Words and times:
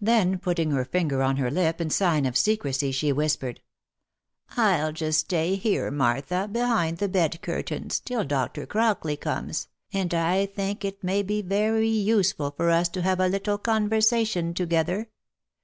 Then 0.00 0.38
putting 0.38 0.70
her 0.70 0.84
finger 0.84 1.20
on 1.20 1.36
her 1.38 1.50
lip, 1.50 1.80
in 1.80 1.90
sign 1.90 2.26
of 2.26 2.36
secrecy, 2.36 2.92
she 2.92 3.10
whispered," 3.10 3.60
I'll 4.56 4.92
just 4.92 5.18
stay 5.18 5.56
here, 5.56 5.90
Martha, 5.90 6.46
behind 6.46 6.98
the 6.98 7.08
bed 7.08 7.42
curtains, 7.42 7.98
till 7.98 8.22
Dr. 8.22 8.66
Crockley 8.66 9.16
comes, 9.20 9.66
and 9.92 10.14
I 10.14 10.46
think 10.46 10.84
it 10.84 11.02
may 11.02 11.24
be 11.24 11.42
very 11.42 11.88
useful 11.88 12.52
for 12.52 12.70
us 12.70 12.88
to 12.90 13.02
have 13.02 13.18
a 13.18 13.26
little 13.26 13.58
con 13.58 13.90
versation 13.90 14.54
together. 14.54 15.08